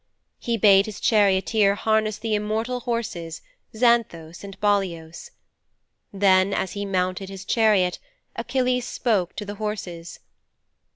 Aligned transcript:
He 0.39 0.57
bade 0.57 0.87
his 0.87 0.99
charioteer 0.99 1.75
harness 1.75 2.17
the 2.17 2.33
immortal 2.33 2.79
horses 2.79 3.43
Xanthos 3.75 4.43
and 4.43 4.59
Balios. 4.59 5.29
Then 6.11 6.55
as 6.55 6.71
he 6.71 6.85
mounted 6.87 7.29
his 7.29 7.45
chariot 7.45 7.99
Achilles 8.35 8.85
spoke 8.87 9.35
to 9.35 9.45
the 9.45 9.53
horses. 9.61 10.19